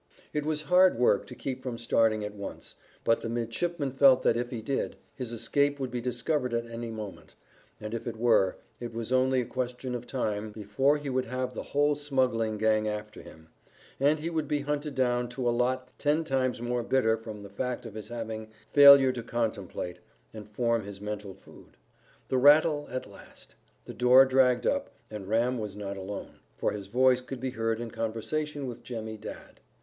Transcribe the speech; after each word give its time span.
It 0.33 0.47
was 0.47 0.63
hard 0.63 0.97
work 0.97 1.27
to 1.27 1.35
keep 1.35 1.61
from 1.61 1.77
starting 1.77 2.25
at 2.25 2.33
once, 2.33 2.73
but 3.03 3.21
the 3.21 3.29
midshipman 3.29 3.91
felt 3.91 4.23
that 4.23 4.35
if 4.35 4.49
he 4.49 4.59
did, 4.59 4.95
his 5.15 5.31
escape 5.31 5.79
would 5.79 5.91
be 5.91 6.01
discovered 6.01 6.55
at 6.55 6.65
any 6.65 6.89
moment, 6.89 7.35
and 7.79 7.93
if 7.93 8.07
it 8.07 8.17
were, 8.17 8.57
it 8.79 8.95
was 8.95 9.11
only 9.11 9.41
a 9.41 9.45
question 9.45 9.93
of 9.93 10.07
time 10.07 10.51
before 10.51 10.97
he 10.97 11.11
would 11.11 11.25
have 11.27 11.53
the 11.53 11.61
whole 11.61 11.93
smuggling 11.93 12.57
gang 12.57 12.87
after 12.87 13.21
him, 13.21 13.49
and 13.99 14.17
he 14.21 14.31
would 14.31 14.47
be 14.47 14.61
hunted 14.61 14.95
down 14.95 15.29
to 15.29 15.47
a 15.47 15.51
lot 15.53 15.91
ten 15.99 16.23
times 16.23 16.63
more 16.63 16.81
bitter 16.81 17.15
from 17.15 17.43
the 17.43 17.47
fact 17.47 17.85
of 17.85 17.93
his 17.93 18.07
having 18.07 18.47
failure 18.73 19.11
to 19.11 19.21
contemplate, 19.21 19.99
and 20.33 20.49
form 20.49 20.81
his 20.83 20.99
mental 20.99 21.35
food. 21.35 21.77
The 22.27 22.39
rattle 22.39 22.87
at 22.89 23.05
last. 23.05 23.53
The 23.85 23.93
door 23.93 24.25
dragged 24.25 24.65
up, 24.65 24.89
and 25.11 25.27
Ram 25.27 25.59
was 25.59 25.75
not 25.75 25.95
alone, 25.95 26.39
for 26.57 26.71
his 26.71 26.87
voice 26.87 27.21
could 27.21 27.39
be 27.39 27.51
heard 27.51 27.79
in 27.79 27.91
conversation 27.91 28.65
with 28.65 28.81
Jemmy 28.81 29.15
Dadd. 29.17 29.59